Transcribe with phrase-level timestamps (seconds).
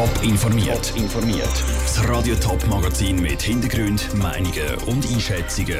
[0.00, 0.94] Top informiert.
[0.96, 1.64] informiert.
[1.82, 5.76] Das Radio Top Magazin mit Hintergrund, Meinungen und Einschätzungen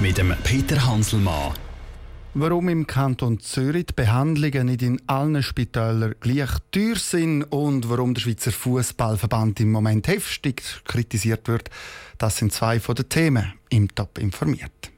[0.00, 1.52] mit dem Peter Hanselmann.
[2.34, 8.14] Warum im Kanton Zürich die Behandlungen nicht in allen Spitälern gleich teuer sind und warum
[8.14, 11.70] der Schweizer Fußballverband im Moment heftig kritisiert wird,
[12.18, 14.93] das sind zwei von den Themen im Top informiert.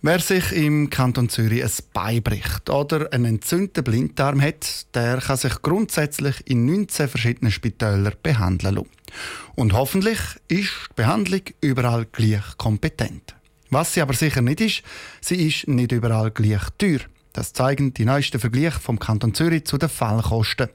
[0.00, 5.36] Wer sich im Kanton Zürich ein Bein bricht oder einen entzündeten Blinddarm hat, der kann
[5.36, 8.88] sich grundsätzlich in 19 verschiedenen Spitälern behandeln lassen.
[9.56, 13.34] Und hoffentlich ist die Behandlung überall gleich kompetent.
[13.70, 14.82] Was sie aber sicher nicht ist,
[15.20, 17.00] sie ist nicht überall gleich teuer.
[17.32, 20.68] Das zeigen die neuesten Vergleiche vom Kanton Zürich zu den Fallkosten.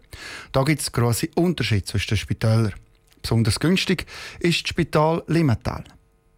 [0.52, 2.74] Da gibt es grosse Unterschiede zwischen den Spitälern.
[3.22, 4.06] Besonders günstig
[4.42, 5.86] ist das Spital Limmatal.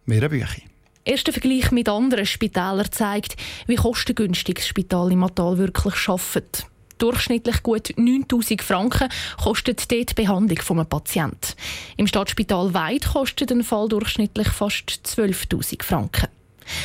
[0.06, 0.75] Vera Büchi.
[1.06, 3.36] Erster Vergleich mit anderen Spitälern zeigt,
[3.68, 6.66] wie kostengünstig das Spital Limmatal wirklich arbeitet.
[6.98, 9.08] Durchschnittlich gut 9000 Franken
[9.40, 11.52] kostet dort die Behandlung eines Patienten.
[11.96, 16.26] Im Stadtspital Weid kostet ein Fall durchschnittlich fast 12.000 Franken.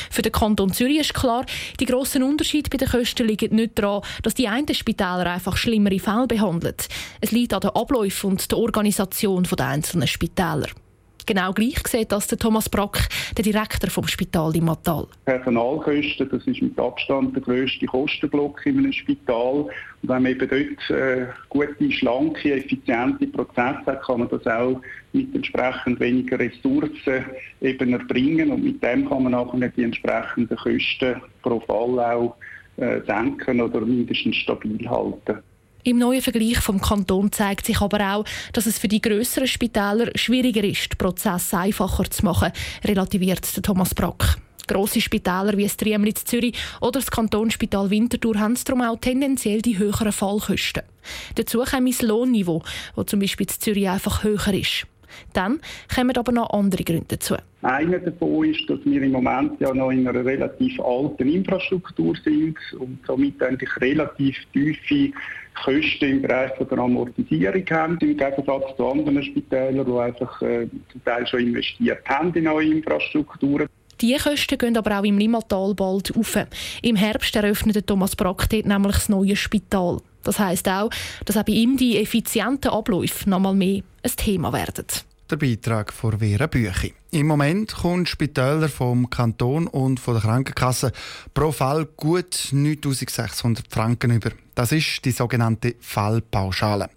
[0.08, 1.44] Für den Kanton Zürich ist klar,
[1.80, 5.98] die grossen Unterschiede bei den Kosten liegen nicht daran, dass die einen Spitäler einfach schlimmere
[5.98, 6.76] Fälle behandeln.
[7.20, 10.68] Es liegt an den Abläufen und der Organisation der einzelnen Spitäler.
[11.26, 15.06] Genau gleich sieht das der Thomas Brack, der Direktor vom Spital im Mattal.
[15.24, 19.68] Personalkosten, das ist mit Abstand der grösste Kostenblock in einem Spital.
[20.02, 24.80] Und wenn man eben dort äh, gute, schlanke, effiziente Prozesse hat, kann man das auch
[25.12, 27.24] mit entsprechend weniger Ressourcen
[27.60, 28.50] eben erbringen.
[28.50, 32.36] Und mit dem kann man auch die entsprechenden Kosten pro Fall auch
[32.78, 35.42] äh, senken oder mindestens stabil halten.
[35.84, 40.12] Im neuen Vergleich vom Kanton zeigt sich aber auch, dass es für die größeren Spitäler
[40.14, 42.52] schwieriger ist, den Prozess einfacher zu machen,
[42.84, 44.36] relativiert Thomas Brack.
[44.68, 49.76] Grosse Spitäler wie das Triemli Zürich oder das Kantonsspital Winterthur haben darum auch tendenziell die
[49.76, 50.84] höheren Fallkosten.
[51.34, 52.62] Dazu kommt das Lohnniveau,
[52.94, 54.86] das zum Beispiel in Zürich einfach höher ist.
[55.32, 55.60] Dann
[55.94, 57.36] kommen aber noch andere Gründe dazu.
[57.62, 62.56] Einer davon ist, dass wir im Moment ja noch in einer relativ alten Infrastruktur sind
[62.78, 65.12] und somit eigentlich relativ tiefe
[65.54, 71.04] Kosten im Bereich der Amortisierung haben, im Gegensatz zu anderen Spitälern, die einfach äh, zum
[71.04, 73.68] Teil schon investiert haben in neue Infrastrukturen.
[74.02, 76.36] Die Kosten gehen aber auch im Limmatal bald auf.
[76.82, 80.00] Im Herbst eröffnet Thomas Brack dort nämlich das neue Spital.
[80.24, 80.90] Das heisst auch,
[81.24, 84.86] dass auch bei ihm die effizienten Abläufe noch mal mehr ein Thema werden
[85.30, 86.94] der Beitrag von Vera Büchi.
[87.10, 90.92] Im Moment kommen Spitäler vom Kanton und von der Krankenkasse
[91.34, 94.30] pro Fall gut 9600 Franken über.
[94.54, 96.90] Das ist die sogenannte Fallpauschale.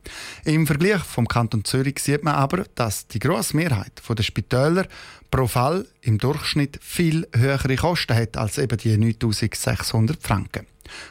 [0.43, 4.87] Im Vergleich vom Kanton Zürich sieht man aber, dass die grosse Mehrheit der Spitäler
[5.31, 10.65] pro Fall im Durchschnitt viel höhere Kosten hat als eben die 9600 Franken.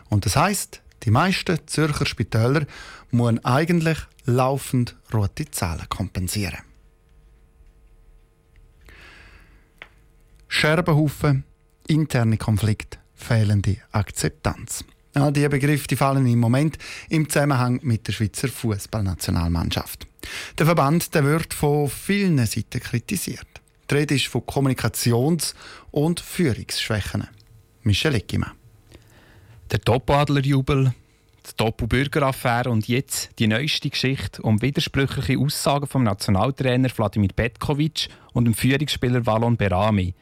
[0.09, 2.67] Und das heißt, die meisten Zürcher Spitäler
[3.11, 6.59] müssen eigentlich laufend rote Zahlen kompensieren.
[10.57, 11.43] Scherbenhaufen,
[11.89, 14.85] interne Konflikte, fehlende Akzeptanz.
[15.13, 16.79] All diese Begriffe fallen im Moment
[17.09, 20.07] im Zusammenhang mit der Schweizer Fußballnationalmannschaft.
[20.57, 23.49] Der Verband der wird von vielen Seiten kritisiert.
[23.91, 25.55] Die Rede ist von Kommunikations-
[25.91, 27.27] und Führungsschwächen.
[27.83, 28.53] Michel Eckimann.
[29.73, 30.95] Der Topadlerjubel,
[31.47, 38.45] die Doppelbürgeraffäre und jetzt die neueste Geschichte um widersprüchliche Aussagen vom Nationaltrainer Vladimir Petkovic und
[38.45, 40.15] dem Führungsspieler Valon Berami.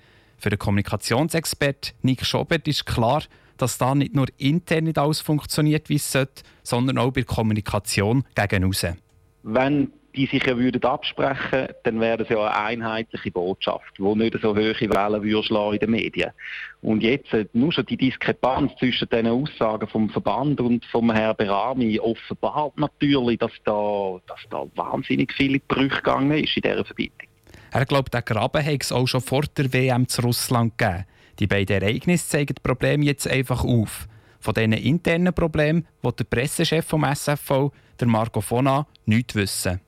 [0.43, 3.23] Für den Kommunikationsexpert Nick Schobert ist klar,
[3.59, 7.27] dass da nicht nur intern nicht alles funktioniert, wie es sollte, sondern auch bei der
[7.27, 8.99] Kommunikation gegen.
[9.45, 14.37] Wenn die sich ja würden absprechen, dann wäre das ja eine einheitliche Botschaft, die nicht
[14.43, 16.33] so hohe Wellen würde in den Medien.
[16.81, 21.37] Und jetzt äh, nur schon die Diskrepanz zwischen den Aussagen vom Verband und vom Herrn
[21.37, 27.29] Berami offenbart natürlich, dass da, dass da wahnsinnig viele Brüche gegangen ist in dieser Verbindung.
[27.73, 31.07] Er glaubt, der Graben hätte es auch schon vor der WM zu Russland gegeben.
[31.39, 34.07] Die beiden Ereignisse zeigen das Problem jetzt einfach auf.
[34.41, 39.81] Von diesen internen Problemen will der Pressechef vom SFV, der Marco Fona, nichts wissen.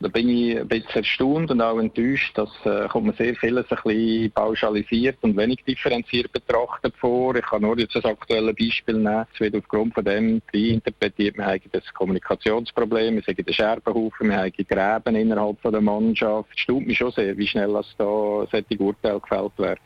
[0.00, 3.66] Da bin ich ein bisschen erstaunt und auch enttäuscht, dass äh, kommt man sehr vieles
[3.68, 7.34] ein bisschen pauschalisiert und wenig differenziert betrachtet vor.
[7.34, 9.26] Ich kann nur jetzt ein aktuelles Beispiel nehmen.
[9.34, 14.36] Es wird aufgrund von dem interpretiert, wir haben das Kommunikationsproblem, wir sagen den Scherbenhaufen, wir
[14.36, 16.48] haben Gräben innerhalb von der Mannschaft.
[16.54, 19.82] Es staunt mich schon sehr, wie schnell das da solche Urteile gefällt werden.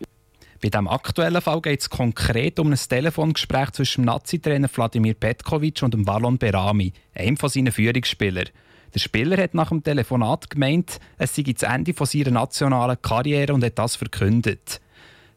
[0.63, 5.83] Bei diesem aktuellen Fall geht es konkret um ein Telefongespräch zwischen dem Nazi-Trainer Wladimir Petkovic
[5.83, 8.51] und dem Wallon Berami, einem von seinen Führungsspielern.
[8.95, 13.55] Der Spieler hat nach dem Telefonat gemeint, es sei das Ende von seiner nationalen Karriere
[13.55, 14.81] und hat das verkündet.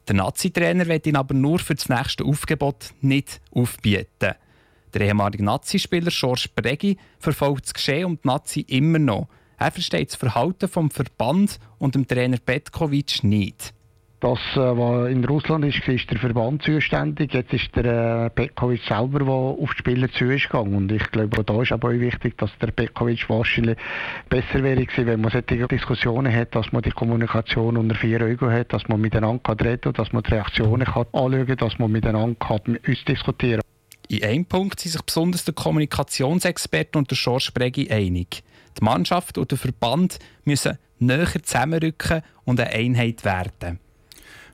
[0.07, 4.35] Der Nazi-Trainer wird ihn aber nur für das nächste Aufgebot nicht aufbieten.
[4.93, 9.27] Der ehemalige Nazi-Spieler Georges Bregi verfolgt das Geschehen und die Nazi immer noch.
[9.57, 13.73] Er versteht das Verhalten vom Verband und dem Trainer Petkovic nicht.
[14.25, 17.31] Das, äh, was in Russland ist, ist der Verband zuständig.
[17.31, 20.51] Jetzt ist der äh, Petkovic selber, der auf die Spieler zu ist.
[20.51, 23.77] Und ich glaube, da ist aber auch wichtig, dass der Petkovic wahrscheinlich
[24.27, 28.51] besser wäre gewesen, wenn man solche Diskussionen hat, dass man die Kommunikation unter vier Augen
[28.51, 31.91] hat, dass man miteinander kann reden dass man die Reaktionen kann anschauen kann, dass man
[31.91, 33.61] miteinander kann diskutieren
[34.07, 38.41] In einem Punkt sind sich besonders der Kommunikationsexperte und der George Bregi einig.
[38.79, 43.84] Die Mannschaft und der Verband müssen näher zusammenrücken und eine Einheit werden.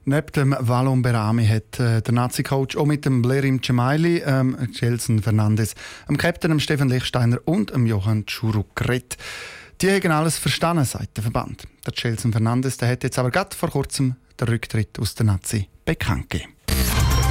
[0.04, 5.22] Neben dem Valon Berami hat äh, der Nazi-Coach auch mit dem Blerim Cemaili, ähm, Gelson
[5.22, 5.76] Fernandes,
[6.08, 9.18] dem Captain dem Stefan Lichsteiner und dem Johann Tschuruk geredet.
[9.82, 11.64] Die haben alles verstanden, sagt der Verband.
[11.86, 15.68] Der Gelson Fernandes der hat jetzt aber gerade vor kurzem den Rücktritt aus der Nazi
[15.86, 16.54] bekannt gegeben.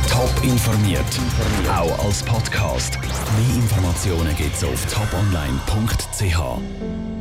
[0.08, 1.04] Top informiert,
[1.68, 2.98] auch als Podcast.
[3.00, 7.19] Mehr Informationen gibt es auf toponline.ch.